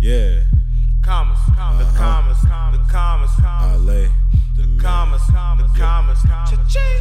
Yeah. 0.00 0.44
Commas, 1.02 1.38
commas, 1.54 1.86
uh-huh. 1.86 1.92
the 1.92 1.98
commas, 1.98 2.38
commas, 2.40 2.78
the 2.78 2.90
commas, 2.90 3.30
commas. 3.36 3.86
Ale, 3.86 4.12
the, 4.56 4.80
commas, 4.80 5.22
commas, 5.30 5.70
the 5.72 5.78
commas, 5.78 6.22
commas. 6.22 6.72
cha. 6.72 6.99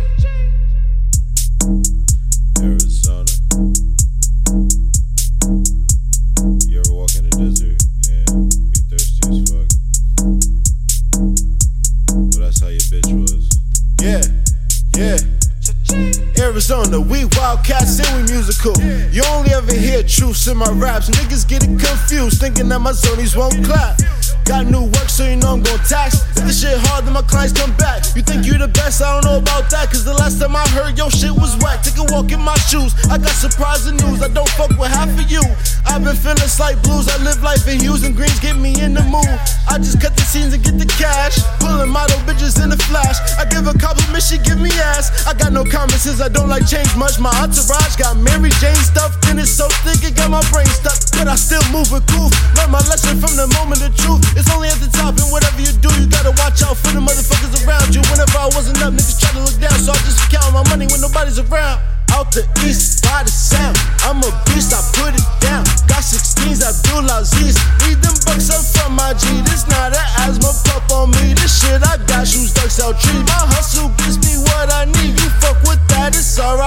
Arizona, 16.90 17.12
we 17.12 17.26
wildcats 17.38 18.00
and 18.00 18.18
we 18.18 18.34
musical. 18.34 18.74
You 19.12 19.22
only 19.30 19.52
ever 19.54 19.74
hear 19.74 20.04
truths 20.04 20.48
in 20.48 20.58
my 20.58 20.70
raps. 20.72 21.10
Niggas 21.10 21.48
get 21.48 21.64
it 21.64 21.80
confused, 21.80 22.40
thinking 22.40 22.70
that 22.70 22.80
my 22.80 22.92
zonies 22.92 23.36
won't 23.36 23.64
clap. 23.66 24.00
Got 24.46 24.66
new 24.66 24.86
work, 24.86 25.10
so 25.10 25.30
you 25.30 25.36
know 25.36 25.54
I'm 25.54 25.62
gon' 25.62 25.78
tax. 25.86 26.26
If 26.34 26.50
this 26.50 26.62
shit 26.62 26.74
hard, 26.90 27.06
then 27.06 27.14
my 27.14 27.22
clients 27.22 27.54
come 27.54 27.76
back. 27.78 28.02
You 28.16 28.24
think 28.24 28.46
you 28.46 28.58
the 28.58 28.68
best? 28.68 29.02
I 29.02 29.14
don't 29.14 29.26
know 29.30 29.38
about 29.38 29.70
that. 29.70 29.94
Cause 29.94 30.04
the 30.04 30.14
last 30.14 30.42
time 30.42 30.56
I 30.56 30.66
heard 30.74 30.98
your 30.98 31.12
shit 31.12 31.30
was 31.30 31.54
whack. 31.62 31.84
Take 31.84 32.02
a 32.02 32.06
walk 32.10 32.32
in 32.32 32.42
my 32.42 32.58
shoes. 32.66 32.98
I 33.14 33.22
got 33.22 33.38
surprising 33.38 33.98
news. 34.02 34.26
I 34.26 34.30
don't 34.34 34.50
fuck 34.58 34.74
with 34.74 34.90
half 34.90 35.14
of 35.14 35.30
you. 35.30 35.46
I've 35.86 36.02
been 36.02 36.18
feeling 36.18 36.50
slight 36.50 36.82
blues. 36.82 37.06
I 37.06 37.22
live 37.22 37.44
life 37.44 37.68
in 37.70 37.80
hues 37.80 38.02
and 38.02 38.16
greens, 38.16 38.40
get 38.40 38.58
me 38.58 38.74
in 38.82 38.98
the 38.98 39.06
mood. 39.06 39.30
I 39.70 39.78
just 39.78 40.02
cut 40.02 40.18
the 40.18 40.26
scenes 40.26 40.54
and 40.58 40.64
get 40.66 40.82
the 40.82 40.90
cash. 40.98 41.38
Pulling 41.62 41.94
model 41.94 42.18
bitches 42.26 42.58
in 42.58 42.74
the 42.74 42.82
flash. 42.90 43.22
I 43.38 43.46
give 43.46 43.70
a 43.70 43.78
she 44.22 44.38
give 44.44 44.60
me 44.60 44.70
ass. 44.96 45.26
I 45.26 45.34
got 45.34 45.54
no 45.54 45.64
comments 45.64 46.04
since 46.04 46.20
I 46.20 46.28
don't 46.28 46.50
like 46.52 46.68
change 46.68 46.92
much. 46.96 47.20
My 47.20 47.32
entourage 47.40 47.96
got 47.96 48.20
Mary 48.20 48.52
Jane 48.60 48.76
stuffed 48.76 49.24
in 49.32 49.40
it 49.40 49.48
so 49.48 49.68
thick 49.88 50.04
it 50.04 50.16
got 50.16 50.30
my 50.30 50.44
brain 50.52 50.68
stuck. 50.68 51.00
But 51.16 51.32
I 51.32 51.36
still 51.40 51.64
move 51.72 51.88
with 51.92 52.04
cool. 52.12 52.28
Learn 52.60 52.72
my 52.72 52.84
lesson 52.92 53.16
from 53.20 53.36
the 53.40 53.48
moment 53.56 53.80
of 53.80 53.96
truth. 53.96 54.20
It's 54.36 54.52
only 54.52 54.68
at 54.68 54.80
the 54.84 54.92
top, 54.92 55.16
and 55.16 55.30
whatever 55.32 55.60
you 55.64 55.72
do, 55.80 55.92
you 55.96 56.08
gotta 56.08 56.36
watch 56.36 56.60
out 56.64 56.76
for 56.76 56.92
the 56.92 57.00
motherfuckers 57.00 57.56
around 57.64 57.96
you. 57.96 58.04
Whenever 58.12 58.36
I 58.36 58.52
wasn't 58.52 58.84
up, 58.84 58.92
niggas 58.92 59.20
try 59.20 59.32
to 59.38 59.42
look 59.46 59.58
down, 59.62 59.78
so 59.80 59.96
I 59.96 60.00
just 60.04 60.20
count 60.28 60.52
my 60.52 60.64
money 60.68 60.88
when 60.92 61.00
nobody's 61.00 61.40
around. 61.40 61.80
Out 62.18 62.34
the 62.34 62.42
east, 62.66 63.06
by 63.06 63.22
the 63.22 63.30
sound. 63.30 63.78
I'm 64.02 64.18
a 64.26 64.32
beast, 64.50 64.74
I 64.74 64.82
put 64.98 65.14
it 65.14 65.28
down. 65.40 65.62
Got 65.86 66.02
16s, 66.02 66.66
Abdul 66.66 67.06
Aziz. 67.06 67.54
Read 67.86 68.02
them 68.02 68.18
books 68.26 68.50
up 68.50 68.66
from 68.66 68.98
my 68.98 69.14
G. 69.14 69.30
This 69.46 69.70
not 69.70 69.94
an 69.94 70.08
asthma 70.26 70.50
pup 70.66 70.90
on 70.90 71.14
me. 71.22 71.38
This 71.38 71.62
shit 71.62 71.78
I 71.86 72.02
got 72.10 72.26
shoes, 72.26 72.52
ducks 72.52 72.82
out 72.82 72.98
trees. 72.98 73.29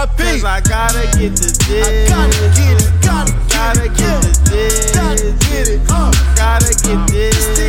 RIP. 0.03 0.19
Cause 0.19 0.45
I 0.45 0.61
gotta 0.61 1.03
get 1.17 1.37
the 1.37 1.47
I 1.71 2.09
gotta 2.09 2.43
get 2.59 2.83
it, 2.83 2.91
gotta 3.03 3.33
Gotta 3.49 3.89
get 3.89 3.95
get 3.95 4.25
it, 4.25 4.39
yeah. 4.51 4.95
Gotta 4.95 5.31
get 5.47 5.69
it, 5.69 5.81
uh. 5.89 6.11
Gotta 6.35 6.75
get 6.83 7.07
this. 7.09 7.62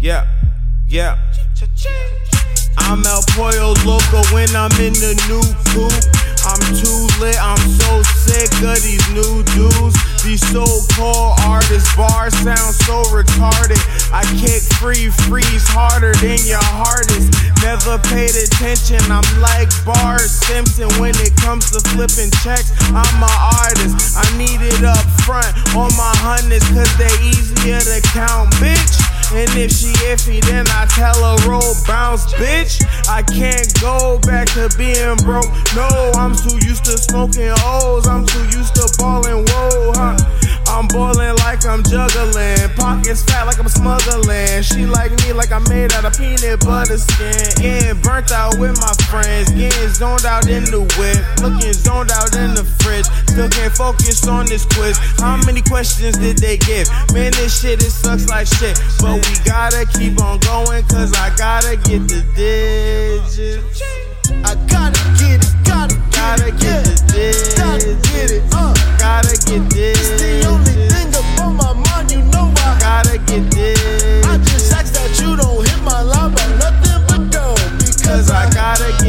Yeah, 0.00 0.26
yeah. 0.88 1.18
I'm 2.78 3.04
El 3.04 3.20
Pollo 3.36 3.74
Loco 3.84 4.24
when 4.32 4.48
I'm 4.56 4.72
in 4.80 4.96
the 4.96 5.12
new 5.28 5.44
coupe. 5.76 5.92
I'm 6.40 6.60
too 6.72 7.04
lit, 7.20 7.36
I'm 7.36 7.60
so 7.76 8.00
sick 8.24 8.48
of 8.64 8.80
these 8.80 9.04
new 9.12 9.44
dudes. 9.52 9.92
These 10.24 10.40
so-called 10.52 11.36
artists, 11.44 11.94
bars 11.96 12.32
sound 12.40 12.72
so 12.88 13.04
retarded. 13.12 13.80
I 14.08 14.24
kick 14.40 14.64
free, 14.80 15.12
freeze 15.28 15.68
harder 15.68 16.16
than 16.24 16.40
your 16.48 16.64
hardest. 16.64 17.36
Never 17.60 18.00
paid 18.08 18.32
attention, 18.32 19.04
I'm 19.12 19.24
like 19.40 19.68
Bart 19.84 20.24
Simpson 20.24 20.88
when 20.96 21.12
it 21.20 21.36
comes 21.36 21.68
to 21.76 21.80
flipping 21.92 22.32
checks. 22.40 22.72
I'm 22.88 23.20
an 23.20 23.36
artist, 23.60 24.16
I 24.16 24.24
need 24.40 24.64
it 24.64 24.80
up 24.80 25.04
front 25.28 25.52
on 25.76 25.92
my 25.92 26.12
hundreds, 26.24 26.64
cause 26.72 26.88
they 26.96 27.12
easier 27.20 27.80
to 27.80 28.00
count. 28.16 28.48
And 29.32 29.48
if 29.56 29.70
she 29.70 29.92
iffy, 30.10 30.40
then 30.42 30.66
I 30.70 30.86
tell 30.86 31.14
her 31.14 31.48
roll 31.48 31.74
bounce, 31.86 32.26
bitch. 32.34 32.82
I 33.08 33.22
can't 33.22 33.70
go 33.80 34.18
back 34.26 34.48
to 34.54 34.68
being 34.76 35.16
broke. 35.22 35.46
No, 35.76 35.86
I'm 36.18 36.34
too 36.34 36.58
used 36.66 36.84
to 36.86 36.98
smoking 36.98 37.54
O's. 37.62 38.08
I'm 38.08 38.26
too 38.26 38.44
used 38.46 38.74
to 38.74 38.90
balling. 38.98 39.46
Whoa, 39.46 39.92
huh? 39.94 40.18
I'm 40.70 40.86
balling 40.86 41.34
like 41.42 41.66
I'm 41.66 41.82
juggling. 41.82 42.70
Pockets 42.76 43.22
fat 43.24 43.44
like 43.44 43.58
I'm 43.58 43.68
smuggling. 43.68 44.62
She 44.62 44.86
like 44.86 45.10
me 45.22 45.32
like 45.32 45.50
I'm 45.50 45.64
made 45.68 45.92
out 45.92 46.04
of 46.04 46.16
peanut 46.16 46.60
butter 46.60 46.96
skin. 46.96 47.34
Getting 47.58 48.00
burnt 48.02 48.30
out 48.30 48.56
with 48.58 48.78
my 48.78 48.94
friends. 49.10 49.50
Getting 49.50 49.88
zoned 49.90 50.24
out 50.24 50.48
in 50.48 50.64
the 50.64 50.86
whip. 50.96 51.18
Looking 51.42 51.74
zoned 51.74 52.10
out 52.10 52.34
in 52.36 52.54
the 52.54 52.64
fridge. 52.80 53.06
Still 53.26 53.48
can't 53.50 53.74
focus 53.74 54.26
on 54.28 54.46
this 54.46 54.64
quiz. 54.64 54.96
How 55.18 55.36
many 55.44 55.60
questions 55.60 56.16
did 56.16 56.38
they 56.38 56.56
give? 56.56 56.88
Man, 57.12 57.32
this 57.32 57.60
shit 57.60 57.82
it 57.82 57.90
sucks 57.90 58.28
like 58.28 58.46
shit. 58.46 58.78
But 59.00 59.26
we 59.26 59.34
gotta 59.44 59.86
keep 59.98 60.22
on 60.22 60.38
going, 60.38 60.84
cause 60.86 61.12
I 61.18 61.34
gotta 61.36 61.76
get 61.76 62.06
the 62.06 62.22
dish. 62.36 62.89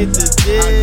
get 0.05 0.13
the 0.15 0.41
dick. 0.43 0.80